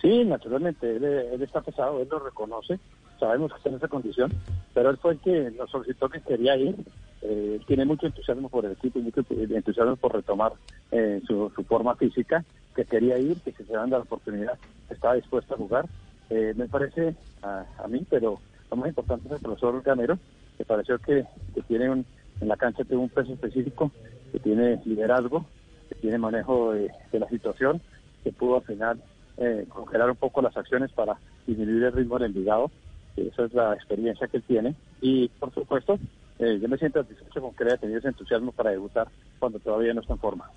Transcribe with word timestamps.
Sí, 0.00 0.24
naturalmente, 0.24 0.96
él, 0.96 1.42
está 1.42 1.60
pesado, 1.60 2.00
él 2.00 2.08
lo 2.10 2.18
reconoce, 2.18 2.78
sabemos 3.18 3.50
que 3.50 3.58
está 3.58 3.70
en 3.70 3.76
esa 3.76 3.88
condición, 3.88 4.32
pero 4.74 4.90
él 4.90 4.98
fue 4.98 5.12
el 5.12 5.18
que 5.20 5.50
nos 5.52 5.70
solicitó 5.70 6.08
que 6.08 6.20
quería 6.20 6.56
ir, 6.56 6.76
eh, 7.22 7.60
tiene 7.66 7.84
mucho 7.84 8.06
entusiasmo 8.06 8.48
por 8.48 8.66
el 8.66 8.72
equipo 8.72 8.98
y 8.98 9.02
mucho 9.02 9.24
entusiasmo 9.30 9.96
por 9.96 10.14
retomar 10.14 10.52
eh, 10.92 11.22
su, 11.26 11.50
forma 11.66 11.96
física, 11.96 12.44
que 12.74 12.84
quería 12.84 13.18
ir, 13.18 13.40
que 13.40 13.52
si 13.52 13.64
se 13.64 13.72
dan 13.72 13.90
la 13.90 13.98
oportunidad 13.98 14.58
estaba 14.90 15.14
dispuesto 15.14 15.54
a 15.54 15.58
jugar. 15.58 15.86
Eh, 16.28 16.54
me 16.56 16.68
parece 16.68 17.14
a, 17.42 17.86
mí, 17.88 18.04
pero 18.08 18.38
lo 18.70 18.76
más 18.76 18.88
importante 18.88 19.26
es 19.28 19.34
el 19.34 19.40
profesor 19.40 19.80
Gamero, 19.82 20.18
que 20.58 20.64
pareció 20.64 20.98
que, 20.98 21.24
tiene 21.68 21.90
un, 21.90 22.04
en 22.40 22.48
la 22.48 22.56
cancha 22.56 22.84
tiene 22.84 23.02
un 23.02 23.08
peso 23.08 23.32
específico, 23.32 23.90
que 24.32 24.40
tiene 24.40 24.80
liderazgo, 24.84 25.46
que 25.88 25.94
tiene 25.96 26.18
manejo 26.18 26.72
de, 26.72 26.90
la 27.12 27.28
situación, 27.28 27.80
que 28.24 28.32
pudo 28.32 28.56
al 28.56 28.62
final 28.62 29.02
eh, 29.38 29.66
congelar 29.68 30.10
un 30.10 30.16
poco 30.16 30.42
las 30.42 30.56
acciones 30.56 30.90
para 30.92 31.18
disminuir 31.46 31.84
el 31.84 31.92
ritmo 31.92 32.18
del 32.18 32.28
Envigado. 32.28 32.70
Esa 33.16 33.44
es 33.44 33.54
la 33.54 33.74
experiencia 33.74 34.28
que 34.28 34.38
él 34.38 34.42
tiene. 34.46 34.74
Y, 35.00 35.28
por 35.28 35.52
supuesto, 35.52 35.98
eh, 36.38 36.58
yo 36.60 36.68
me 36.68 36.76
siento 36.76 37.02
satisfecho 37.02 37.40
con 37.40 37.54
que 37.54 37.64
haya 37.64 37.76
tenido 37.76 37.98
ese 37.98 38.08
entusiasmo 38.08 38.52
para 38.52 38.70
debutar 38.70 39.08
cuando 39.38 39.58
todavía 39.58 39.94
no 39.94 40.00
está 40.00 40.14
en 40.14 40.20
forma. 40.20 40.50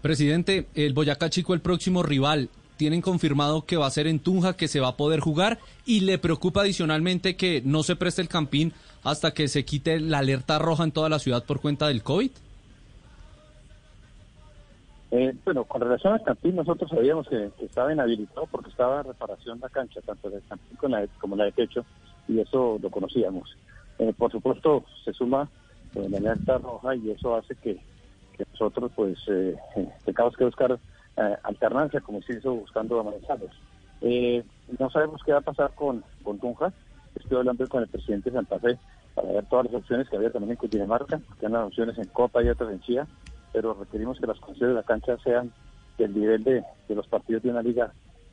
Presidente, 0.00 0.66
el 0.74 0.94
Boyacá 0.94 1.30
Chico, 1.30 1.52
el 1.54 1.60
próximo 1.60 2.02
rival, 2.02 2.48
tienen 2.76 3.00
confirmado 3.00 3.64
que 3.64 3.76
va 3.76 3.86
a 3.86 3.90
ser 3.90 4.06
en 4.06 4.20
Tunja, 4.20 4.56
que 4.56 4.68
se 4.68 4.80
va 4.80 4.88
a 4.88 4.96
poder 4.96 5.20
jugar 5.20 5.58
y 5.84 6.00
le 6.00 6.18
preocupa 6.18 6.60
adicionalmente 6.60 7.36
que 7.36 7.62
no 7.64 7.82
se 7.82 7.96
preste 7.96 8.22
el 8.22 8.28
campín 8.28 8.72
hasta 9.02 9.32
que 9.32 9.48
se 9.48 9.64
quite 9.64 10.00
la 10.00 10.18
alerta 10.18 10.58
roja 10.58 10.84
en 10.84 10.92
toda 10.92 11.08
la 11.08 11.18
ciudad 11.18 11.44
por 11.44 11.60
cuenta 11.60 11.88
del 11.88 12.02
COVID. 12.02 12.30
Eh, 15.18 15.34
bueno, 15.46 15.64
con 15.64 15.80
relación 15.80 16.12
al 16.12 16.22
campín, 16.22 16.56
nosotros 16.56 16.90
sabíamos 16.90 17.26
que, 17.26 17.50
estaba 17.60 17.90
inhabilitado 17.90 18.46
porque 18.50 18.68
estaba 18.68 19.02
reparación 19.02 19.58
la 19.60 19.70
cancha, 19.70 20.02
tanto 20.02 20.28
del 20.28 20.42
campín 20.46 20.76
como 21.18 21.36
la 21.36 21.44
de 21.44 21.52
techo, 21.52 21.86
y 22.28 22.38
eso 22.38 22.78
lo 22.82 22.90
conocíamos. 22.90 23.56
Eh, 23.98 24.12
por 24.18 24.30
supuesto, 24.30 24.84
se 25.06 25.14
suma 25.14 25.48
eh, 25.94 26.06
la 26.10 26.18
alerta 26.18 26.58
roja 26.58 26.94
y 26.96 27.12
eso 27.12 27.34
hace 27.34 27.54
que, 27.54 27.80
nosotros 28.52 28.92
pues 28.94 29.18
eh, 29.28 29.56
tengamos 30.04 30.36
que 30.36 30.44
buscar 30.44 30.78
alternancia, 31.44 32.02
como 32.02 32.20
se 32.20 32.34
hizo 32.34 32.52
buscando 32.52 33.00
a 33.00 33.14
Eh, 34.02 34.44
no 34.78 34.90
sabemos 34.90 35.22
qué 35.24 35.32
va 35.32 35.38
a 35.38 35.40
pasar 35.40 35.70
con, 35.74 36.04
Tunja. 36.38 36.74
Estoy 37.14 37.38
hablando 37.38 37.66
con 37.68 37.82
el 37.82 37.88
presidente 37.88 38.28
de 38.28 38.36
Santa 38.36 38.58
Fe 38.58 38.78
para 39.14 39.32
ver 39.32 39.46
todas 39.46 39.64
las 39.64 39.74
opciones 39.76 40.06
que 40.10 40.16
había 40.16 40.30
también 40.30 40.50
en 40.50 40.56
Cundinamarca, 40.58 41.22
que 41.40 41.46
hay 41.46 41.54
opciones 41.54 41.96
en 41.96 42.04
Copa 42.08 42.42
y 42.42 42.50
otras 42.50 42.70
en 42.70 42.80
Chía, 42.80 43.06
pero 43.56 43.72
requerimos 43.72 44.20
que 44.20 44.26
las 44.26 44.38
condiciones 44.38 44.76
de 44.76 44.82
la 44.82 44.86
cancha 44.86 45.16
sean 45.24 45.50
del 45.96 46.12
nivel 46.12 46.44
de, 46.44 46.62
los 46.90 47.06
partidos 47.08 47.42
de 47.42 47.48
una 47.48 47.62
liga 47.62 47.90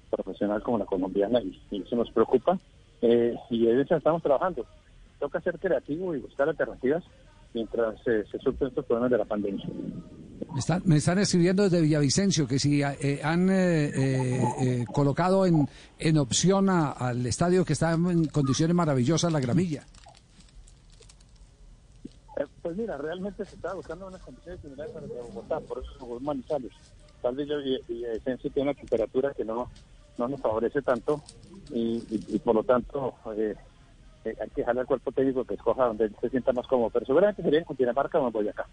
profesional 0.10 0.62
como 0.62 0.80
la 0.80 0.86
colombiana 0.86 1.40
y, 1.42 1.82
eso 1.82 1.96
nos 1.96 2.12
preocupa. 2.12 2.60
y 3.02 3.68
en 3.68 3.80
eso 3.80 3.96
estamos 3.96 4.22
trabajando 4.22 4.66
toca 5.20 5.40
ser 5.40 5.58
creativo 5.60 6.14
y 6.14 6.20
buscar 6.20 6.50
alternativas 6.50 7.06
mientras 7.54 7.96
se 8.04 8.38
suplen 8.40 8.68
estos 8.68 8.86
problemas 8.86 9.12
de 9.12 9.18
la 9.18 9.24
pandemia. 9.24 9.66
Me 10.84 10.98
están, 10.98 11.20
escribiendo 11.20 11.64
desde 11.64 11.80
Villavicencio 11.80 12.46
que 12.46 12.60
si 12.60 12.82
eh, 12.82 13.22
han 13.24 13.50
eh, 13.50 14.42
eh, 14.62 14.86
colocado 14.92 15.46
en, 15.46 15.70
en 16.00 16.18
opción 16.18 16.70
al 16.70 17.26
estadio 17.26 17.64
que 17.64 17.72
está 17.72 17.94
en 17.94 18.26
condiciones 18.26 18.76
maravillosas, 18.76 19.32
la 19.32 19.40
gramilla. 19.40 19.86
Pues 22.64 22.78
mira, 22.78 22.98
realmente 22.98 23.46
se 23.46 23.56
está 23.56 23.74
buscando 23.74 24.08
unas 24.08 24.22
condiciones 24.22 24.62
similares 24.62 24.96
a 24.96 25.02
las 25.02 25.10
de 25.10 25.22
Bogotá, 25.22 25.60
por 25.60 25.80
eso 25.80 25.90
son 26.00 26.24
Manizales. 26.24 26.72
Tal 27.22 27.36
vez 27.36 27.48
Villavicencio 27.88 28.50
tiene 28.52 28.70
una 28.70 28.80
temperatura 28.80 29.34
que 29.34 29.46
no, 29.46 29.70
no 30.18 30.28
nos 30.28 30.42
favorece 30.42 30.82
tanto 30.82 31.22
y, 31.70 32.02
y 32.10 32.40
por 32.40 32.56
lo 32.56 32.64
tanto 32.64 33.14
hay 33.26 34.50
que 34.50 34.62
dejarle 34.62 34.82
al 34.82 34.88
cuerpo 34.88 35.12
técnico 35.12 35.44
que 35.44 35.56
escoja 35.56 35.88
donde 35.88 36.10
se 36.22 36.30
sienta 36.30 36.54
más 36.54 36.66
cómodo, 36.68 36.90
pero 36.90 37.06
seguramente 37.06 37.44
sería 37.44 37.60
en 37.60 37.66
Cundinamarca 37.66 38.20
o 38.20 38.28
en 38.28 38.34
Boyacá. 38.34 38.66